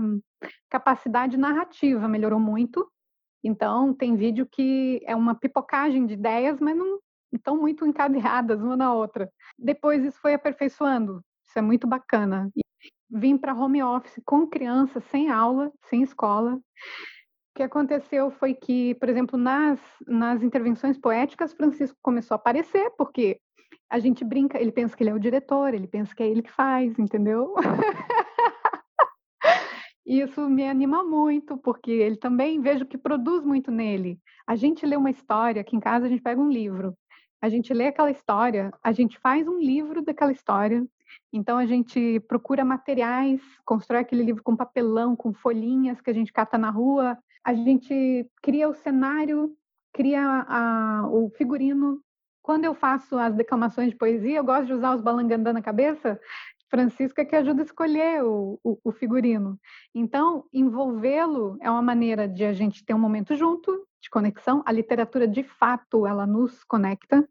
[0.68, 2.86] capacidade narrativa melhorou muito.
[3.42, 6.98] Então, tem vídeo que é uma pipocagem de ideias, mas não
[7.32, 9.30] estão muito encadeadas uma na outra.
[9.58, 11.22] Depois isso foi aperfeiçoando.
[11.46, 12.50] Isso é muito bacana.
[12.56, 12.62] E
[13.10, 16.58] vim para home office com criança, sem aula, sem escola.
[17.54, 22.90] O que aconteceu foi que, por exemplo, nas, nas intervenções poéticas, Francisco começou a aparecer,
[22.98, 23.40] porque
[23.88, 26.42] a gente brinca, ele pensa que ele é o diretor, ele pensa que é ele
[26.42, 27.54] que faz, entendeu?
[30.04, 34.18] Isso me anima muito, porque ele também vejo que produz muito nele.
[34.44, 36.92] A gente lê uma história, aqui em casa a gente pega um livro,
[37.40, 40.84] a gente lê aquela história, a gente faz um livro daquela história,
[41.32, 46.32] então a gente procura materiais, constrói aquele livro com papelão, com folhinhas que a gente
[46.32, 49.54] cata na rua, a gente cria o cenário,
[49.92, 52.00] cria a, o figurino.
[52.42, 56.18] Quando eu faço as declamações de poesia, eu gosto de usar os balangandã na cabeça.
[56.70, 59.58] Francisco é que ajuda a escolher o, o, o figurino.
[59.94, 64.62] Então, envolvê-lo é uma maneira de a gente ter um momento junto, de conexão.
[64.66, 67.28] A literatura, de fato, ela nos conecta.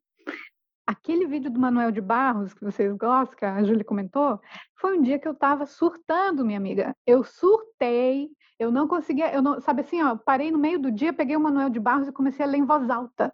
[0.85, 4.39] Aquele vídeo do Manuel de Barros, que vocês gostam, que a Júlia comentou,
[4.75, 6.95] foi um dia que eu estava surtando, minha amiga.
[7.05, 11.13] Eu surtei, eu não conseguia, eu não, sabe assim, ó, parei no meio do dia,
[11.13, 13.33] peguei o Manuel de Barros e comecei a ler em voz alta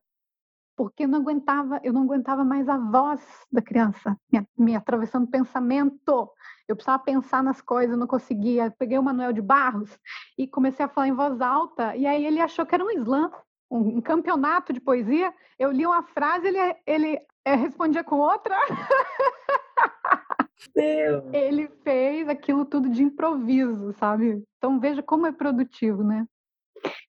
[0.80, 5.28] porque eu não aguentava, eu não aguentava mais a voz da criança me, me atravessando
[5.28, 6.32] pensamento.
[6.70, 8.74] Eu precisava pensar nas coisas, não conseguia.
[8.80, 10.00] Peguei o Manuel de Barros
[10.38, 13.30] e comecei a falar em voz alta, e aí ele achou que era um slam,
[13.70, 15.34] um, um campeonato de poesia.
[15.60, 18.56] Eu li uma frase, ele, ele é, respondia com outra.
[20.76, 21.34] Meu.
[21.34, 24.44] Ele fez aquilo tudo de improviso, sabe?
[24.58, 26.28] Então veja como é produtivo, né?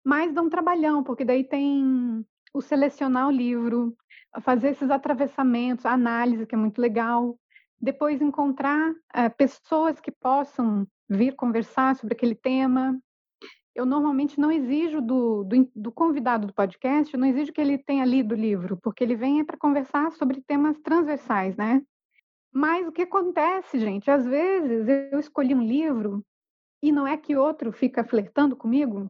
[0.05, 2.25] Mas dá um trabalhão, porque daí tem
[2.55, 3.97] o selecionar o livro,
[4.43, 7.37] fazer esses atravessamentos, a análise, que é muito legal.
[7.81, 12.99] Depois encontrar é, pessoas que possam vir conversar sobre aquele tema.
[13.79, 18.05] Eu normalmente não exijo do, do, do convidado do podcast, não exijo que ele tenha
[18.05, 21.81] lido o livro, porque ele vem para conversar sobre temas transversais, né?
[22.53, 24.11] Mas o que acontece, gente?
[24.11, 26.25] Às vezes eu escolhi um livro
[26.83, 29.09] e não é que outro fica flertando comigo,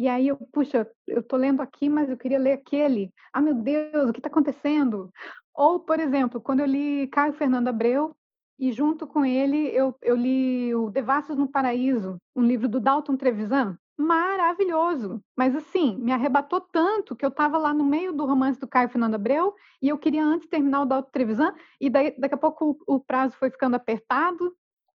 [0.00, 3.12] e aí eu, puxa, eu tô lendo aqui, mas eu queria ler aquele.
[3.34, 5.10] Ah, meu Deus, o que está acontecendo?
[5.54, 8.16] Ou, por exemplo, quando eu li Caio Fernando Abreu,
[8.60, 13.16] e junto com ele eu, eu li o Devassos no Paraíso, um livro do Dalton
[13.16, 15.22] Trevisan, maravilhoso.
[15.36, 18.90] Mas assim, me arrebatou tanto que eu estava lá no meio do romance do Caio
[18.90, 22.78] Fernando Abreu e eu queria antes terminar o Dalton Trevisan e daí, daqui a pouco
[22.86, 24.54] o, o prazo foi ficando apertado.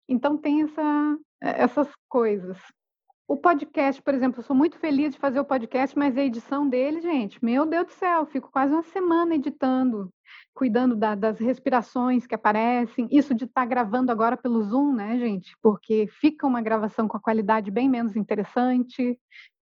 [0.09, 2.57] Então tem essa, essas coisas.
[3.33, 6.69] O podcast, por exemplo, eu sou muito feliz de fazer o podcast, mas a edição
[6.69, 10.13] dele, gente, meu Deus do céu, fico quase uma semana editando,
[10.53, 13.07] cuidando da, das respirações que aparecem.
[13.09, 15.57] Isso de estar tá gravando agora pelo Zoom, né, gente?
[15.63, 19.19] Porque fica uma gravação com a qualidade bem menos interessante.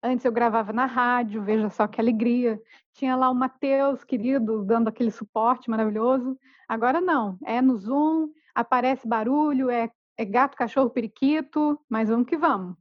[0.02, 2.58] Antes eu gravava na rádio, veja só que alegria.
[2.94, 6.34] Tinha lá o Matheus, querido, dando aquele suporte maravilhoso.
[6.66, 12.38] Agora não, é no Zoom, aparece barulho, é, é gato, cachorro, periquito, mas vamos que
[12.38, 12.80] vamos.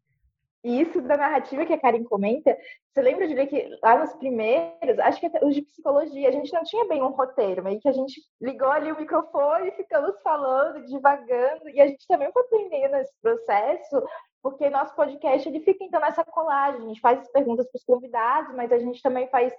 [0.63, 2.57] E isso da narrativa que a Karen comenta,
[2.91, 6.51] você lembra de ver que lá nos primeiros, acho que os de psicologia, a gente
[6.51, 10.85] não tinha bem um roteiro, meio que a gente ligou ali o microfone ficamos falando,
[10.85, 14.03] divagando, e a gente também foi aprendendo esse processo,
[14.41, 17.85] porque nosso podcast ele fica então nessa colagem, a gente faz as perguntas para os
[17.85, 19.53] convidados, mas a gente também faz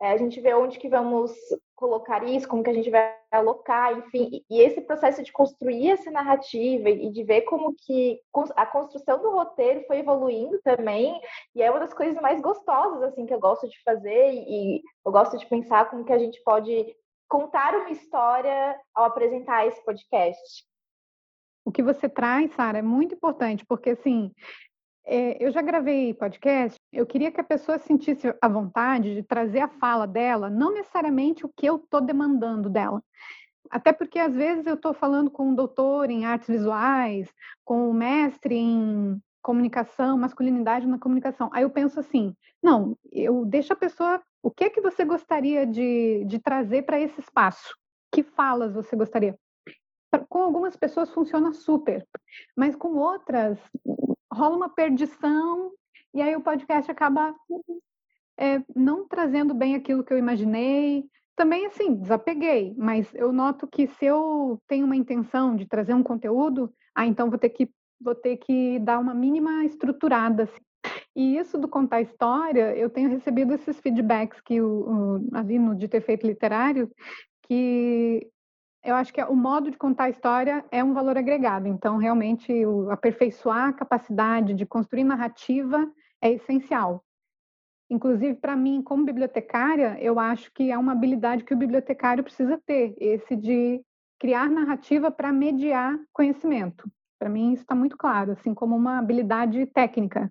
[0.00, 1.32] é, a gente vê onde que vamos
[1.76, 4.44] colocar isso, como que a gente vai alocar, enfim.
[4.50, 8.20] E esse processo de construir essa narrativa e de ver como que
[8.56, 11.20] a construção do roteiro foi evoluindo também,
[11.54, 15.12] e é uma das coisas mais gostosas, assim, que eu gosto de fazer e eu
[15.12, 16.94] gosto de pensar como que a gente pode
[17.28, 20.64] contar uma história ao apresentar esse podcast.
[21.64, 24.30] O que você traz, Sara, é muito importante, porque assim,
[25.06, 29.60] é, eu já gravei podcast, eu queria que a pessoa sentisse a vontade de trazer
[29.60, 33.02] a fala dela, não necessariamente o que eu estou demandando dela.
[33.70, 37.32] Até porque, às vezes, eu estou falando com um doutor em artes visuais,
[37.64, 41.50] com um mestre em comunicação, masculinidade na comunicação.
[41.52, 45.66] Aí eu penso assim, não, eu deixo a pessoa, o que é que você gostaria
[45.66, 47.76] de, de trazer para esse espaço?
[48.10, 49.36] Que falas você gostaria?
[50.28, 52.06] Com algumas pessoas funciona super,
[52.56, 53.58] mas com outras
[54.34, 55.70] rola uma perdição
[56.12, 57.34] e aí o podcast acaba
[58.38, 61.04] é, não trazendo bem aquilo que eu imaginei.
[61.36, 66.02] Também, assim, desapeguei, mas eu noto que se eu tenho uma intenção de trazer um
[66.02, 67.68] conteúdo, ah, então vou ter que,
[68.00, 70.44] vou ter que dar uma mínima estruturada.
[70.44, 70.60] Assim.
[71.16, 75.74] E isso do contar história, eu tenho recebido esses feedbacks que o, o, ali no
[75.74, 76.90] de ter feito literário,
[77.48, 78.28] que
[78.84, 81.66] eu acho que o modo de contar a história é um valor agregado.
[81.66, 87.02] Então, realmente, o aperfeiçoar a capacidade de construir narrativa é essencial.
[87.90, 92.60] Inclusive, para mim, como bibliotecária, eu acho que é uma habilidade que o bibliotecário precisa
[92.66, 93.80] ter, esse de
[94.18, 96.90] criar narrativa para mediar conhecimento.
[97.18, 100.30] Para mim, isso está muito claro, assim como uma habilidade técnica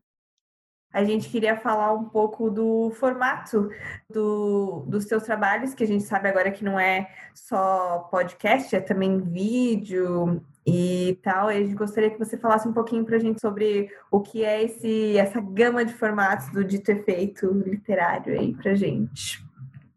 [0.93, 3.69] a gente queria falar um pouco do formato
[4.08, 8.79] do, dos seus trabalhos, que a gente sabe agora que não é só podcast, é
[8.79, 11.51] também vídeo e tal.
[11.51, 14.45] E a gente gostaria que você falasse um pouquinho para a gente sobre o que
[14.45, 19.43] é esse, essa gama de formatos do dito efeito literário aí para gente.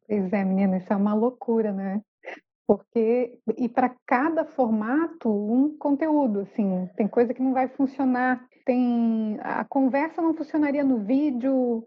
[0.08, 2.00] Pois é, menina, isso é uma loucura, né?
[2.66, 9.38] Porque, e para cada formato, um conteúdo, assim, tem coisa que não vai funcionar tem
[9.40, 11.86] a conversa não funcionaria no vídeo.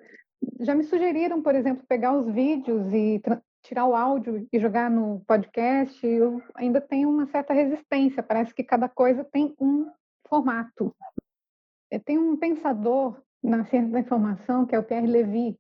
[0.62, 3.22] Já me sugeriram, por exemplo, pegar os vídeos e
[3.62, 6.08] tirar o áudio e jogar no podcast.
[6.08, 8.24] Eu ainda tenho uma certa resistência.
[8.24, 9.88] Parece que cada coisa tem um
[10.28, 10.96] formato.
[12.06, 15.58] Tem um pensador na ciência da informação que é o Pierre Levy.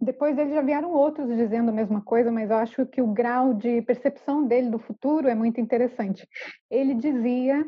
[0.00, 3.54] depois dele já vieram outros dizendo a mesma coisa, mas eu acho que o grau
[3.54, 6.26] de percepção dele do futuro é muito interessante.
[6.70, 7.64] Ele dizia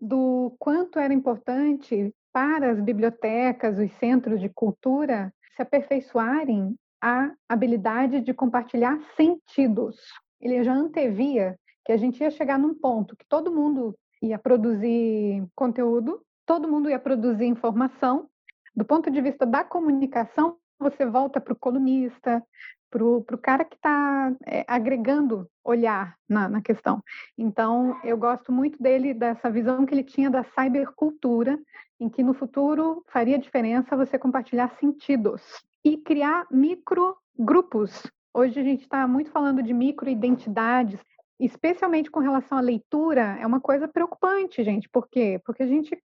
[0.00, 8.20] do quanto era importante para as bibliotecas, os centros de cultura se aperfeiçoarem a habilidade
[8.20, 9.96] de compartilhar sentidos.
[10.40, 15.44] Ele já antevia que a gente ia chegar num ponto que todo mundo ia produzir
[15.54, 18.28] conteúdo, todo mundo ia produzir informação.
[18.74, 22.42] Do ponto de vista da comunicação, você volta para o colunista,
[22.90, 27.02] para o cara que está é, agregando olhar na, na, questão.
[27.36, 31.58] Então, eu gosto muito dele, dessa visão que ele tinha da cybercultura,
[32.00, 35.42] em que no futuro faria diferença você compartilhar sentidos
[35.84, 38.02] e criar micro grupos.
[38.32, 41.00] Hoje a gente está muito falando de micro-identidades,
[41.38, 44.88] especialmente com relação à leitura, é uma coisa preocupante, gente.
[44.88, 45.40] Por quê?
[45.44, 45.96] Porque a gente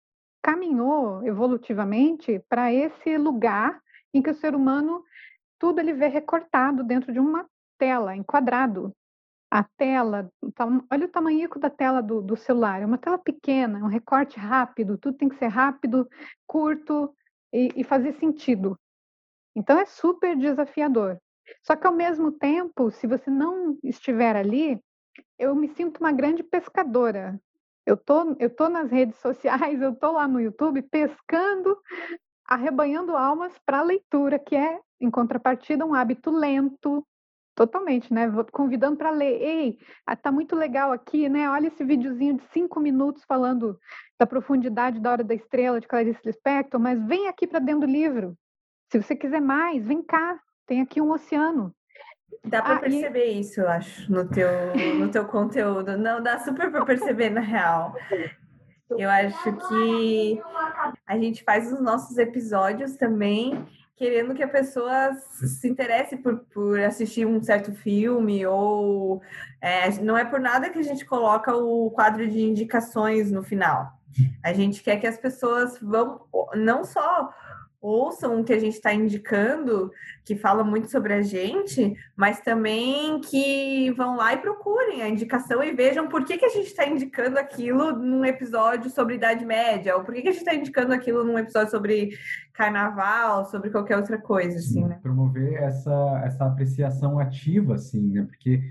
[0.41, 3.79] caminhou evolutivamente para esse lugar
[4.13, 5.03] em que o ser humano
[5.63, 8.93] tudo ele vê recortado dentro de uma tela, enquadrado.
[9.49, 10.29] A tela,
[10.91, 14.97] olha o tamanho da tela do, do celular, é uma tela pequena, um recorte rápido,
[14.97, 16.05] tudo tem que ser rápido,
[16.45, 17.15] curto
[17.53, 18.77] e, e fazer sentido.
[19.55, 21.17] Então é super desafiador.
[21.61, 24.77] Só que ao mesmo tempo, se você não estiver ali,
[25.39, 27.39] eu me sinto uma grande pescadora.
[27.85, 31.79] Eu tô, eu tô nas redes sociais, eu tô lá no YouTube pescando
[32.45, 37.05] arrebanhando almas para a leitura, que é, em contrapartida, um hábito lento,
[37.53, 38.31] totalmente, né?
[38.51, 39.41] Convidando para ler.
[39.41, 41.49] Ei, ah, tá muito legal aqui, né?
[41.49, 43.77] Olha esse videozinho de cinco minutos falando
[44.17, 47.91] da profundidade da Hora da Estrela de Clarice Lispector, mas vem aqui para dentro do
[47.91, 48.37] livro.
[48.89, 50.39] Se você quiser mais, vem cá.
[50.65, 51.75] Tem aqui um oceano.
[52.45, 53.39] Dá para ah, perceber e...
[53.41, 54.47] isso, eu acho, no teu,
[54.97, 55.97] no teu conteúdo.
[55.97, 57.93] Não, dá super para perceber, na real.
[58.97, 60.41] Eu acho que
[61.05, 66.79] a gente faz os nossos episódios também querendo que a pessoa se interesse por, por
[66.79, 69.21] assistir um certo filme ou
[69.61, 73.99] é, não é por nada que a gente coloca o quadro de indicações no final.
[74.43, 76.21] A gente quer que as pessoas vão
[76.55, 77.33] não só
[77.83, 79.91] ouçam o que a gente está indicando,
[80.23, 85.61] que fala muito sobre a gente, mas também que vão lá e procurem a indicação
[85.61, 89.97] e vejam por que, que a gente está indicando aquilo num episódio sobre Idade Média,
[89.97, 92.17] ou por que, que a gente está indicando aquilo num episódio sobre
[92.53, 94.99] carnaval, sobre qualquer outra coisa, assim, né?
[95.01, 98.23] Promover essa, essa apreciação ativa, assim, né?
[98.23, 98.63] Porque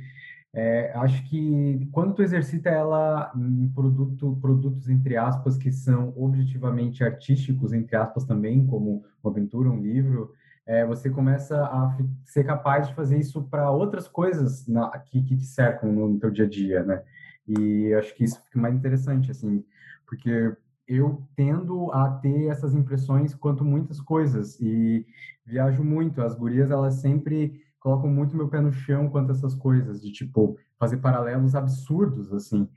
[0.55, 7.03] é, acho que quando tu exercita ela em produto, produtos, entre aspas, que são objetivamente
[7.03, 10.33] artísticos, entre aspas também, como uma aventura, um livro,
[10.67, 15.37] é, você começa a ser capaz de fazer isso para outras coisas na, que, que
[15.37, 17.03] te cercam no, teu dia a dia, né?
[17.49, 19.65] E acho que isso fica mais interessante, assim,
[20.07, 20.55] porque
[20.87, 25.07] eu tendo a ter essas impressões quanto muitas coisas e
[25.45, 26.21] viajo muito.
[26.23, 30.13] As gurias, elas sempre colocam muito meu pé no chão quanto a essas coisas, de
[30.13, 32.69] tipo, fazer paralelos absurdos, assim.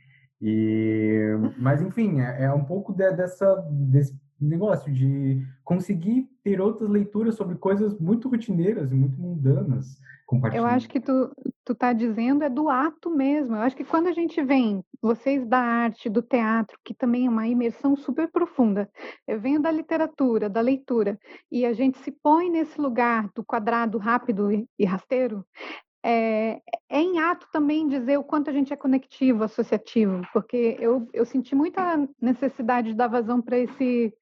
[0.42, 6.90] E, mas, enfim, é, é um pouco de, dessa, desse negócio de conseguir ter outras
[6.90, 9.98] leituras sobre coisas muito rotineiras e muito mundanas.
[10.54, 11.32] Eu acho que tu,
[11.64, 13.56] tu tá dizendo é do ato mesmo.
[13.56, 17.30] Eu acho que quando a gente vem, vocês da arte, do teatro, que também é
[17.30, 18.90] uma imersão super profunda,
[19.28, 21.20] eu venho da literatura, da leitura,
[21.52, 25.46] e a gente se põe nesse lugar do quadrado rápido e rasteiro,
[26.08, 31.10] é, é, em ato também dizer o quanto a gente é conectivo, associativo, porque eu,
[31.12, 34.14] eu senti muita necessidade de dar vazão para esse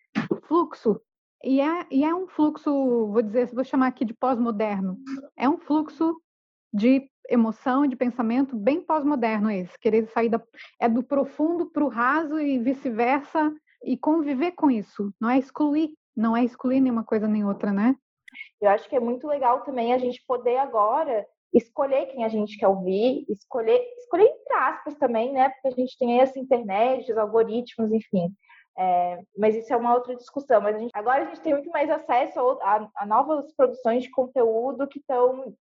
[0.47, 1.01] fluxo
[1.43, 2.71] e é, e é um fluxo,
[3.07, 4.97] vou dizer, vou chamar aqui de pós-moderno.
[5.37, 6.15] É um fluxo
[6.73, 9.77] de emoção, de pensamento bem pós-moderno esse.
[9.77, 10.41] Querer sair da,
[10.79, 15.13] é do profundo para o raso e vice-versa e conviver com isso.
[15.19, 17.95] Não é excluir, não é excluir nenhuma coisa nem outra, né?
[18.61, 22.57] Eu acho que é muito legal também a gente poder agora escolher quem a gente
[22.57, 25.49] quer ouvir, escolher, escolher entre aspas também, né?
[25.49, 28.33] Porque a gente tem aí essa internet, os algoritmos, enfim.
[28.77, 30.61] É, mas isso é uma outra discussão.
[30.61, 34.03] Mas a gente, agora a gente tem muito mais acesso a, a, a novas produções
[34.03, 35.55] de conteúdo que estão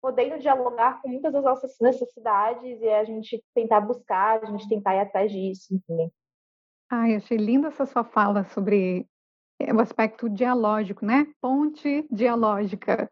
[0.00, 4.94] podendo dialogar com muitas das nossas necessidades e a gente tentar buscar, a gente tentar
[4.94, 6.10] ir atrás disso, enfim.
[6.90, 9.06] Ai, achei linda essa sua fala sobre
[9.60, 11.26] é, o aspecto dialógico, né?
[11.40, 13.10] Ponte dialógica.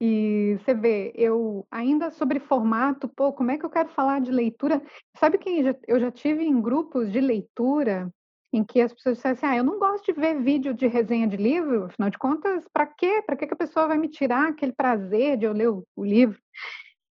[0.00, 4.30] E você vê, eu ainda sobre formato, pô, como é que eu quero falar de
[4.30, 4.82] leitura?
[5.16, 8.12] Sabe que eu já tive em grupos de leitura
[8.58, 11.26] em que as pessoas disseram assim, ah, eu não gosto de ver vídeo de resenha
[11.26, 13.22] de livro, afinal de contas, para quê?
[13.24, 16.38] Para que a pessoa vai me tirar aquele prazer de eu ler o, o, livro?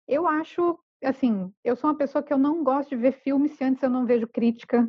[0.07, 3.63] Eu acho, assim, eu sou uma pessoa que eu não gosto de ver filme se
[3.65, 4.89] antes eu não vejo crítica.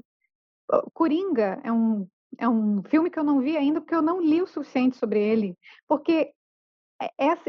[0.94, 4.42] Coringa é um, é um filme que eu não vi ainda porque eu não li
[4.42, 6.34] o suficiente sobre ele, porque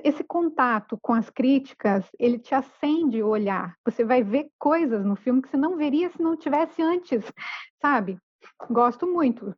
[0.03, 3.77] esse contato com as críticas, ele te acende o olhar.
[3.85, 7.25] Você vai ver coisas no filme que você não veria se não tivesse antes,
[7.81, 8.19] sabe?
[8.71, 9.55] Gosto muito.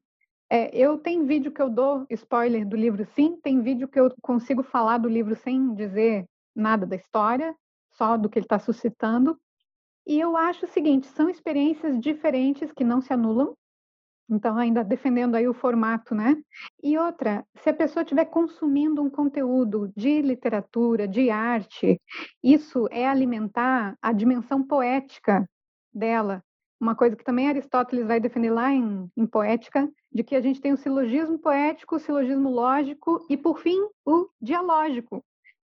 [0.50, 3.38] É, eu tenho vídeo que eu dou spoiler do livro, sim.
[3.42, 6.24] Tem vídeo que eu consigo falar do livro sem dizer
[6.54, 7.54] nada da história,
[7.92, 9.38] só do que ele está suscitando.
[10.06, 13.54] E eu acho o seguinte: são experiências diferentes que não se anulam.
[14.28, 16.36] Então, ainda defendendo aí o formato, né?
[16.82, 22.00] E outra, se a pessoa estiver consumindo um conteúdo de literatura, de arte,
[22.42, 25.48] isso é alimentar a dimensão poética
[25.94, 26.42] dela.
[26.80, 30.60] Uma coisa que também Aristóteles vai defender lá em, em Poética, de que a gente
[30.60, 35.24] tem o silogismo poético, o silogismo lógico e, por fim, o dialógico.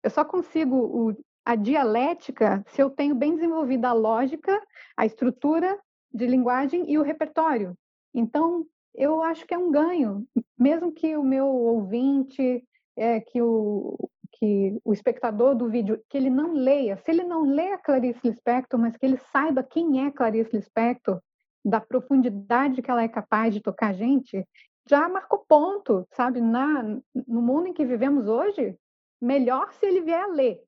[0.02, 4.62] Eu só consigo o, a dialética se eu tenho bem desenvolvida a lógica,
[4.96, 5.78] a estrutura
[6.12, 7.76] de linguagem e o repertório.
[8.14, 10.26] Então, eu acho que é um ganho,
[10.58, 12.64] mesmo que o meu ouvinte,
[12.96, 14.08] é, que, o,
[14.44, 18.20] que o espectador do vídeo, que ele não leia, se ele não lê a Clarice
[18.22, 21.18] Lispector, mas que ele saiba quem é Clarice Lispector,
[21.64, 24.46] da profundidade que ela é capaz de tocar a gente,
[24.86, 26.42] já marcou ponto, sabe?
[26.42, 26.82] Na,
[27.26, 28.76] no mundo em que vivemos hoje,
[29.18, 30.62] melhor se ele vier a ler.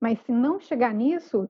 [0.00, 1.48] Mas se não chegar nisso,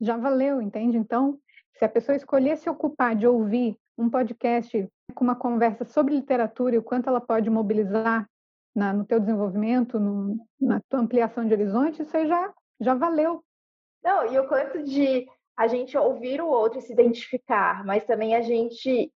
[0.00, 0.96] já valeu, entende?
[0.96, 1.38] Então,
[1.74, 6.74] se a pessoa escolher se ocupar de ouvir um podcast com uma conversa sobre literatura
[6.74, 8.28] e o quanto ela pode mobilizar
[8.74, 13.42] na, no teu desenvolvimento, no, na tua ampliação de horizonte, isso aí já, já valeu.
[14.02, 18.34] Não, e o quanto de a gente ouvir o outro e se identificar, mas também
[18.34, 19.12] a gente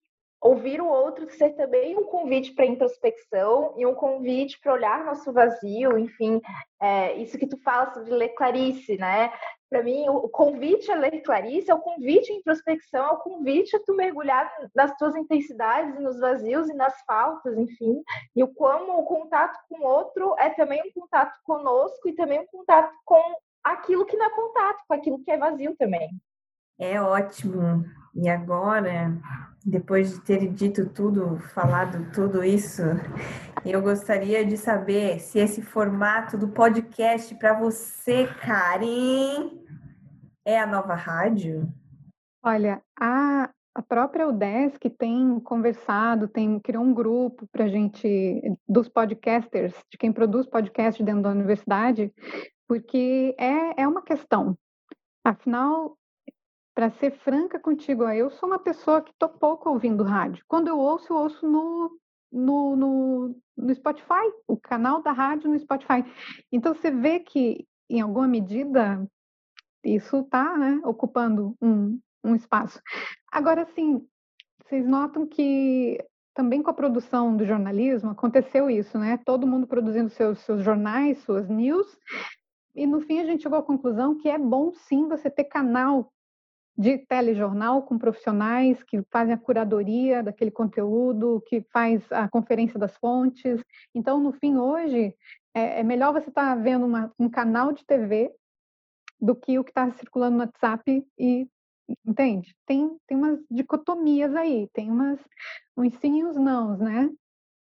[0.45, 5.33] ouvir o outro ser também um convite para introspecção e um convite para olhar nosso
[5.33, 6.39] vazio, enfim,
[6.83, 9.33] é, isso que tu fala sobre ler Clarice, né?
[9.75, 13.75] Para mim, o convite a ler Clarice é o convite à introspecção, é o convite
[13.75, 18.01] a tu mergulhar nas tuas intensidades, nos vazios e nas faltas, enfim.
[18.37, 22.39] E o como o contato com o outro é também um contato conosco e também
[22.39, 23.21] um contato com
[23.65, 26.09] aquilo que não é contato, com aquilo que é vazio também.
[26.79, 27.85] É ótimo.
[28.15, 29.13] E agora,
[29.67, 32.83] depois de ter dito tudo, falado tudo isso,
[33.67, 39.64] eu gostaria de saber se esse formato do podcast para você, Karen,
[40.45, 41.69] é a nova rádio?
[42.43, 49.75] Olha, a, a própria UDESC tem conversado, tem criou um grupo para gente, dos podcasters,
[49.91, 52.13] de quem produz podcast dentro da universidade,
[52.69, 54.57] porque é, é uma questão.
[55.25, 55.97] Afinal,
[56.75, 60.45] para ser franca contigo, eu sou uma pessoa que estou pouco ouvindo rádio.
[60.47, 61.99] Quando eu ouço, eu ouço no,
[62.31, 66.05] no, no, no Spotify, o canal da rádio no Spotify.
[66.53, 69.09] Então, você vê que, em alguma medida,
[69.85, 72.81] isso está né, ocupando um, um espaço.
[73.31, 74.07] Agora, sim,
[74.65, 75.99] vocês notam que
[76.35, 79.19] também com a produção do jornalismo aconteceu isso, né?
[79.25, 81.87] Todo mundo produzindo seus, seus jornais, suas news,
[82.75, 86.13] e no fim a gente chegou à conclusão que é bom sim você ter canal
[86.77, 92.97] de telejornal com profissionais que fazem a curadoria daquele conteúdo, que faz a conferência das
[92.97, 93.63] fontes.
[93.95, 95.15] Então, no fim, hoje,
[95.55, 98.33] é, é melhor você estar tá vendo uma, um canal de TV
[99.21, 101.47] do que o que está circulando no WhatsApp e
[102.07, 102.55] entende?
[102.67, 105.21] Tem, tem umas dicotomias aí, tem umas
[105.77, 107.11] uns sim e uns não, né?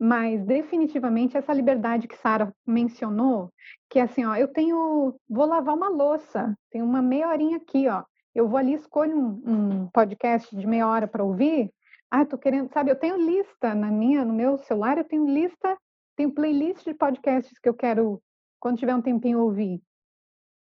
[0.00, 3.52] Mas definitivamente essa liberdade que Sara mencionou,
[3.90, 7.88] que é assim, ó, eu tenho, vou lavar uma louça, tem uma meia horinha aqui,
[7.88, 11.72] ó, eu vou ali escolho um, um podcast de meia hora para ouvir.
[12.10, 12.90] Ah, tô querendo, sabe?
[12.90, 15.76] Eu tenho lista na minha, no meu celular, eu tenho lista,
[16.16, 18.22] tenho playlist de podcasts que eu quero
[18.60, 19.82] quando tiver um tempinho ouvir.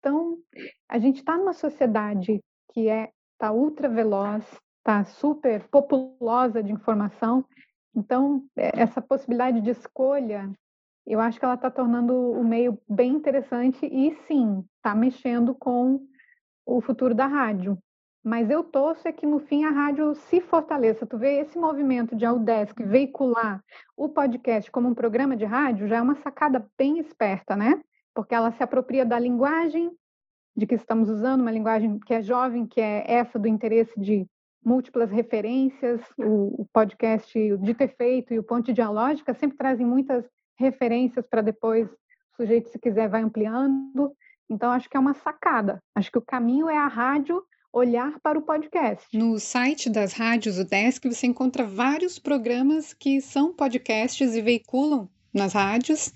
[0.08, 0.38] Então,
[0.88, 2.42] a gente está numa sociedade
[2.72, 4.46] que é tá ultra veloz,
[4.82, 7.44] tá super populosa de informação.
[7.94, 10.50] Então, é, essa possibilidade de escolha,
[11.06, 16.00] eu acho que ela está tornando o meio bem interessante e sim, está mexendo com
[16.66, 17.78] o futuro da rádio.
[18.24, 21.06] Mas eu torço é que no fim a rádio se fortaleça.
[21.06, 23.62] Tu vê esse movimento de Audesc veicular
[23.98, 27.82] o podcast como um programa de rádio já é uma sacada bem esperta, né?
[28.18, 29.92] Porque ela se apropria da linguagem
[30.56, 34.26] de que estamos usando, uma linguagem que é jovem, que é essa do interesse de
[34.66, 36.02] múltiplas referências.
[36.18, 40.26] O, o podcast o Dito Efeito e o Ponte Dialógica sempre trazem muitas
[40.58, 44.12] referências para depois o sujeito, se quiser, vai ampliando.
[44.50, 45.80] Então, acho que é uma sacada.
[45.94, 49.16] Acho que o caminho é a rádio olhar para o podcast.
[49.16, 55.54] No site das rádios UDESC, você encontra vários programas que são podcasts e veiculam nas
[55.54, 56.12] rádios.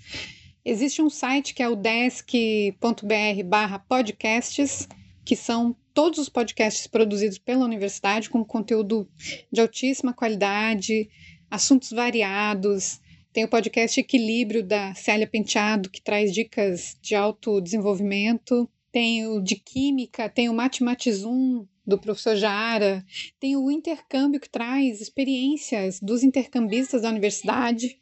[0.64, 4.86] Existe um site que é o desk.br barra podcasts,
[5.24, 9.08] que são todos os podcasts produzidos pela universidade com conteúdo
[9.50, 11.10] de altíssima qualidade,
[11.50, 13.00] assuntos variados,
[13.32, 18.68] Tem o podcast Equilíbrio da Célia Penteado, que traz dicas de autodesenvolvimento.
[18.92, 23.02] Tem o de Química, tem o Matematizum, do professor Jara.
[23.40, 27.98] Tem o intercâmbio, que traz experiências dos intercambistas da universidade.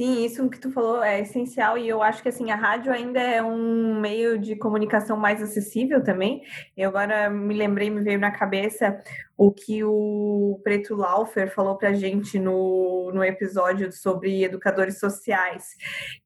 [0.00, 3.18] Sim, isso que tu falou é essencial e eu acho que assim a rádio ainda
[3.20, 6.40] é um meio de comunicação mais acessível também.
[6.76, 9.02] Eu agora me lembrei, me veio na cabeça
[9.36, 15.64] o que o Preto Laufer falou para a gente no, no episódio sobre educadores sociais,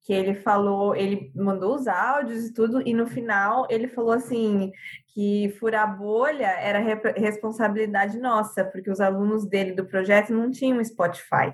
[0.03, 4.71] que ele falou, ele mandou os áudios e tudo, e no final ele falou assim
[5.15, 6.79] que furar bolha era
[7.17, 11.53] responsabilidade nossa, porque os alunos dele do projeto não tinham Spotify.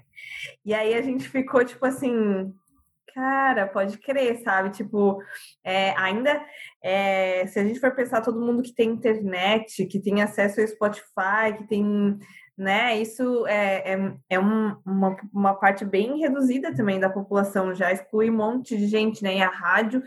[0.64, 2.54] E aí a gente ficou tipo assim,
[3.12, 4.70] cara, pode crer, sabe?
[4.70, 5.20] Tipo,
[5.64, 6.40] é, ainda
[6.82, 10.68] é, se a gente for pensar todo mundo que tem internet, que tem acesso ao
[10.68, 12.16] Spotify, que tem,
[12.56, 12.96] né?
[12.96, 18.30] Isso é, é, é um, uma, uma parte bem reduzida também da população, já exclui
[18.30, 19.38] um monte de gente, né?
[19.38, 20.00] E a rádio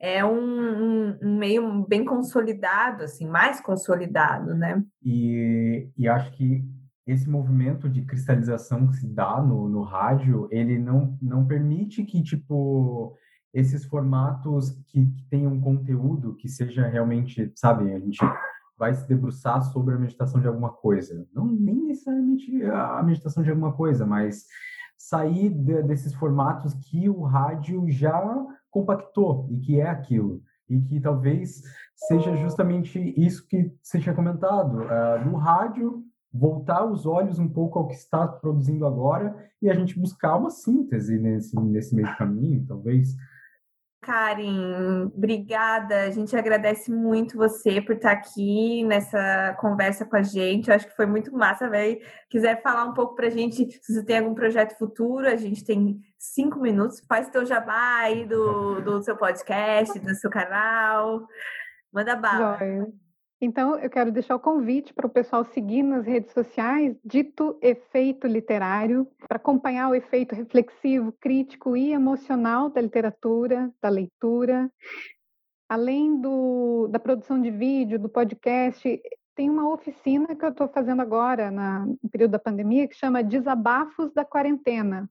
[0.00, 4.82] é um, um, meio bem consolidado, assim, mais consolidado, né?
[5.04, 6.64] E, e acho que
[7.06, 12.22] esse movimento de cristalização que se dá no, no rádio, ele não, não permite que,
[12.22, 13.14] tipo,
[13.52, 18.18] esses formatos que, que tenham conteúdo que seja realmente, sabe, a gente
[18.78, 21.28] vai se debruçar sobre a meditação de alguma coisa.
[21.34, 24.46] Não nem necessariamente a meditação de alguma coisa, mas
[24.96, 28.22] sair de, desses formatos que o rádio já
[28.70, 30.42] compactou e que é aquilo.
[30.68, 31.62] E que talvez
[31.94, 34.82] seja justamente isso que você tinha comentado.
[34.82, 39.74] Uh, no rádio, voltar os olhos um pouco ao que está produzindo agora e a
[39.74, 43.16] gente buscar uma síntese nesse, nesse meio caminho, talvez.
[44.00, 46.04] Karen, obrigada.
[46.04, 50.68] A gente agradece muito você por estar aqui nessa conversa com a gente.
[50.68, 52.00] Eu acho que foi muito massa, velho.
[52.28, 55.64] Quiser falar um pouco para a gente, se você tem algum projeto futuro, a gente
[55.64, 57.04] tem cinco minutos.
[57.06, 61.26] Faz teu jabá aí do, do seu podcast, do seu canal.
[61.92, 62.56] Manda bala.
[62.58, 63.09] Joia.
[63.42, 68.26] Então, eu quero deixar o convite para o pessoal seguir nas redes sociais, dito efeito
[68.26, 74.70] literário, para acompanhar o efeito reflexivo, crítico e emocional da literatura, da leitura.
[75.66, 79.00] Além do, da produção de vídeo, do podcast,
[79.34, 83.22] tem uma oficina que eu estou fazendo agora, na, no período da pandemia, que chama
[83.22, 85.08] Desabafos da Quarentena,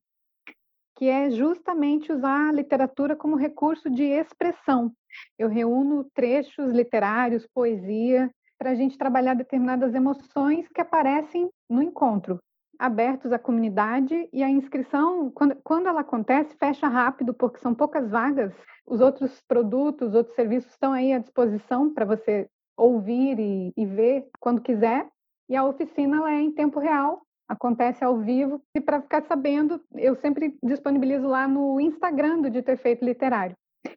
[0.96, 4.94] que é justamente usar a literatura como recurso de expressão.
[5.38, 12.40] Eu reúno trechos literários, poesia, para a gente trabalhar determinadas emoções que aparecem no encontro,
[12.78, 18.10] abertos à comunidade e a inscrição, quando, quando ela acontece, fecha rápido, porque são poucas
[18.10, 18.54] vagas.
[18.86, 23.86] Os outros produtos, os outros serviços estão aí à disposição para você ouvir e, e
[23.86, 25.08] ver quando quiser.
[25.50, 28.62] E a oficina ela é em tempo real, acontece ao vivo.
[28.76, 33.56] E para ficar sabendo, eu sempre disponibilizo lá no Instagram do Dito Efeito Literário.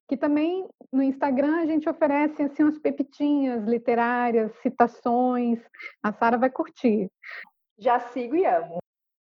[0.08, 5.58] Que também no Instagram a gente oferece assim umas pepitinhas literárias, citações.
[6.02, 7.10] A Sara vai curtir.
[7.78, 8.78] Já sigo e amo.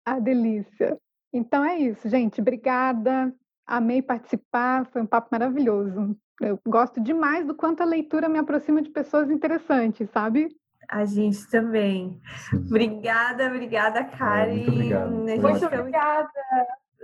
[0.05, 0.99] A delícia.
[1.33, 2.41] Então é isso, gente.
[2.41, 3.33] Obrigada.
[3.67, 6.17] Amei participar, foi um papo maravilhoso.
[6.41, 10.49] Eu gosto demais do quanto a leitura me aproxima de pessoas interessantes, sabe?
[10.89, 12.19] A gente também.
[12.55, 14.55] Obrigada, obrigada, Karen.
[14.55, 15.11] muito obrigado.
[15.11, 16.31] Muito obrigada.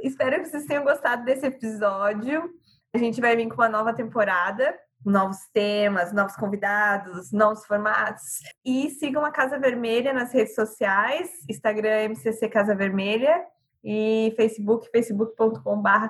[0.03, 2.51] Espero que vocês tenham gostado desse episódio.
[2.95, 4.73] A gente vai vir com uma nova temporada,
[5.05, 8.39] novos temas, novos convidados, novos formatos.
[8.65, 13.45] E sigam a Casa Vermelha nas redes sociais, Instagram MCC Casa Vermelha
[13.83, 16.09] e Facebook, facebook.com.br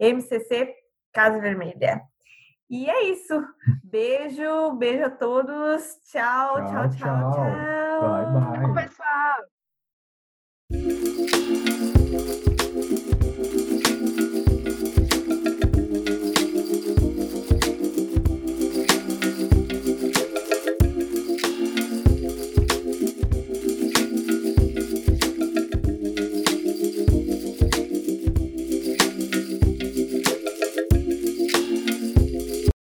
[0.00, 0.74] MCC
[1.12, 2.02] Casa Vermelha.
[2.68, 3.40] E é isso.
[3.84, 5.96] Beijo, beijo a todos.
[6.10, 7.32] Tchau, tchau, tchau, tchau.
[7.32, 8.00] tchau.
[8.00, 8.58] Bye, bye.
[8.60, 8.74] Tchau,
[10.74, 11.26] pessoal.